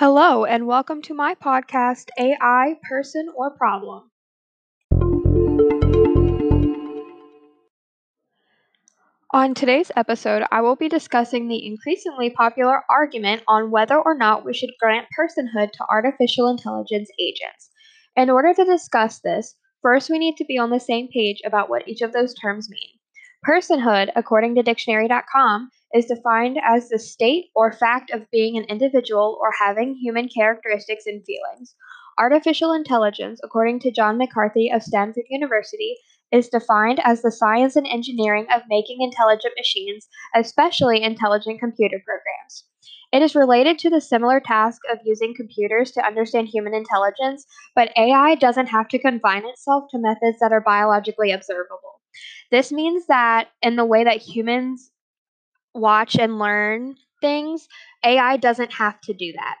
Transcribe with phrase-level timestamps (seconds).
[0.00, 4.12] Hello, and welcome to my podcast, AI Person or Problem.
[9.32, 14.44] On today's episode, I will be discussing the increasingly popular argument on whether or not
[14.44, 17.70] we should grant personhood to artificial intelligence agents.
[18.14, 21.68] In order to discuss this, first we need to be on the same page about
[21.68, 23.00] what each of those terms mean.
[23.44, 29.38] Personhood, according to dictionary.com, is defined as the state or fact of being an individual
[29.40, 31.74] or having human characteristics and feelings.
[32.18, 35.96] Artificial intelligence, according to John McCarthy of Stanford University,
[36.30, 42.64] is defined as the science and engineering of making intelligent machines, especially intelligent computer programs.
[43.12, 47.92] It is related to the similar task of using computers to understand human intelligence, but
[47.96, 52.00] AI doesn't have to confine itself to methods that are biologically observable.
[52.50, 54.90] This means that in the way that humans
[55.78, 57.68] watch and learn things,
[58.04, 59.56] AI doesn't have to do that.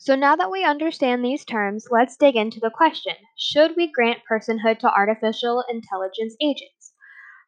[0.00, 4.20] So now that we understand these terms, let's dig into the question Should we grant
[4.30, 6.92] personhood to artificial intelligence agents?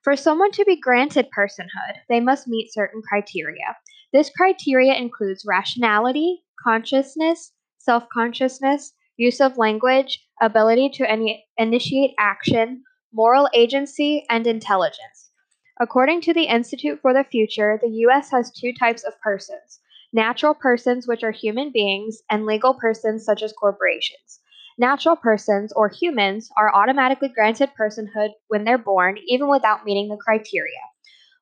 [0.03, 3.77] For someone to be granted personhood, they must meet certain criteria.
[4.13, 12.85] This criteria includes rationality, consciousness, self consciousness, use of language, ability to any, initiate action,
[13.13, 15.32] moral agency, and intelligence.
[15.81, 18.31] According to the Institute for the Future, the U.S.
[18.31, 19.81] has two types of persons
[20.13, 24.41] natural persons, which are human beings, and legal persons, such as corporations.
[24.79, 30.17] Natural persons, or humans, are automatically granted personhood when they're born, even without meeting the
[30.17, 30.81] criteria.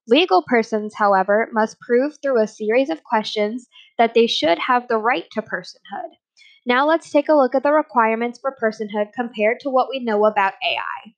[0.06, 4.98] Legal persons, however, must prove through a series of questions that they should have the
[4.98, 6.10] right to personhood.
[6.66, 10.24] Now let's take a look at the requirements for personhood compared to what we know
[10.24, 11.14] about AI.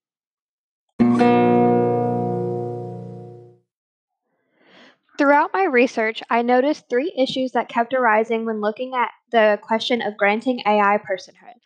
[5.19, 10.01] Throughout my research, I noticed three issues that kept arising when looking at the question
[10.01, 11.61] of granting AI personhood.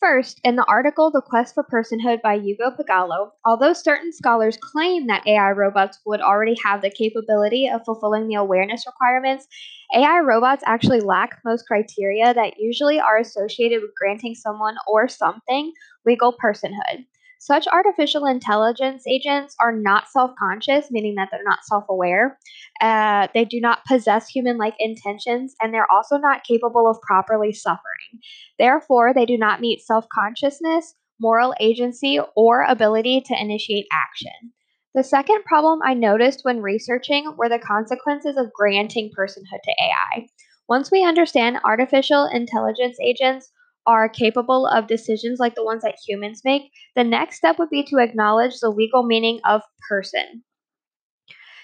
[0.00, 5.06] First, in the article The Quest for Personhood by Hugo Pagallo, although certain scholars claim
[5.06, 9.46] that AI robots would already have the capability of fulfilling the awareness requirements,
[9.94, 15.72] AI robots actually lack most criteria that usually are associated with granting someone or something
[16.04, 17.06] legal personhood.
[17.38, 22.38] Such artificial intelligence agents are not self conscious, meaning that they're not self aware.
[22.80, 27.52] Uh, they do not possess human like intentions, and they're also not capable of properly
[27.52, 28.20] suffering.
[28.58, 34.52] Therefore, they do not meet self consciousness, moral agency, or ability to initiate action.
[34.94, 40.26] The second problem I noticed when researching were the consequences of granting personhood to AI.
[40.68, 43.52] Once we understand artificial intelligence agents
[43.88, 47.82] are capable of decisions like the ones that humans make, the next step would be
[47.84, 50.44] to acknowledge the legal meaning of person.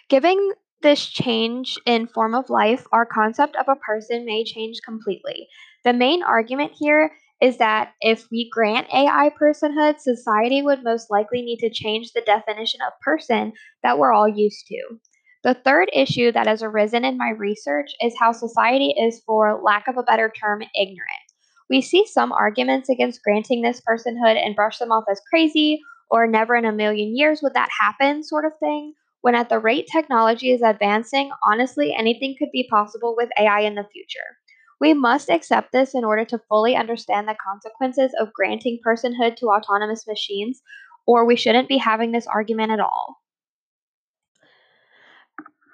[0.09, 0.53] Giving
[0.83, 5.49] this change in form of life, our concept of a person may change completely.
[5.85, 11.43] The main argument here is that if we grant AI personhood, society would most likely
[11.43, 13.53] need to change the definition of person
[13.83, 14.99] that we're all used to.
[15.43, 19.89] The third issue that has arisen in my research is how society is, for lack
[19.89, 21.24] of a better term, ignorant.
[21.71, 25.81] We see some arguments against granting this personhood and brush them off as crazy
[26.11, 28.95] or never in a million years would that happen sort of thing.
[29.23, 33.75] When at the rate technology is advancing, honestly, anything could be possible with AI in
[33.75, 34.37] the future.
[34.81, 39.47] We must accept this in order to fully understand the consequences of granting personhood to
[39.47, 40.61] autonomous machines,
[41.07, 43.23] or we shouldn't be having this argument at all.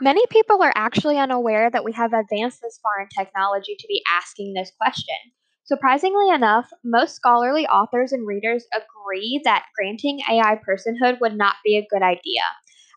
[0.01, 4.03] Many people are actually unaware that we have advanced this far in technology to be
[4.09, 5.17] asking this question.
[5.71, 11.77] Surprisingly enough, most scholarly authors and readers agree that granting AI personhood would not be
[11.77, 12.43] a good idea.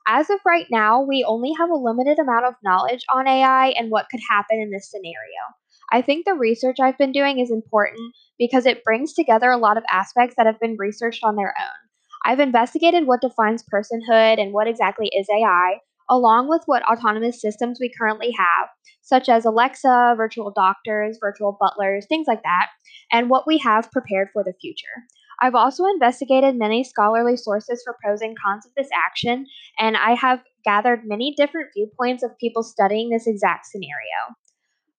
[0.08, 3.92] As of right now, we only have a limited amount of knowledge on AI and
[3.92, 5.14] what could happen in this scenario.
[5.92, 9.78] I think the research I've been doing is important because it brings together a lot
[9.78, 11.78] of aspects that have been researched on their own.
[12.26, 15.78] I've investigated what defines personhood and what exactly is AI,
[16.10, 18.70] along with what autonomous systems we currently have,
[19.04, 22.70] such as Alexa, virtual doctors, virtual butlers, things like that,
[23.12, 25.06] and what we have prepared for the future.
[25.42, 29.46] I've also investigated many scholarly sources for pros and cons of this action,
[29.78, 34.36] and I have gathered many different viewpoints of people studying this exact scenario.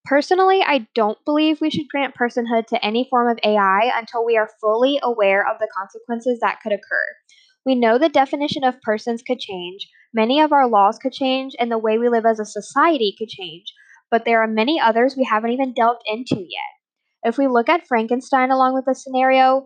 [0.05, 4.37] Personally, I don't believe we should grant personhood to any form of AI until we
[4.37, 7.07] are fully aware of the consequences that could occur.
[7.65, 11.73] We know the definition of persons could change, many of our laws could change, and
[11.73, 13.73] the way we live as a society could change,
[14.11, 16.75] but there are many others we haven't even delved into yet.
[17.23, 19.65] If we look at Frankenstein along with the scenario,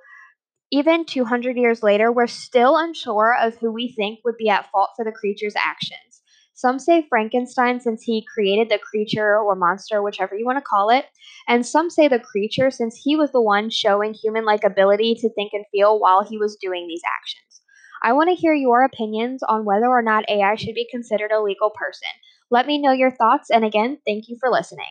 [0.70, 4.90] even 200 years later, we're still unsure of who we think would be at fault
[4.96, 6.22] for the creature's actions.
[6.54, 10.90] Some say Frankenstein since he created the creature or monster, whichever you want to call
[10.90, 11.06] it,
[11.46, 15.32] and some say the creature since he was the one showing human like ability to
[15.34, 17.62] think and feel while he was doing these actions.
[18.02, 21.40] I want to hear your opinions on whether or not AI should be considered a
[21.40, 22.08] legal person.
[22.50, 24.86] Let me know your thoughts, and again, thank you for listening.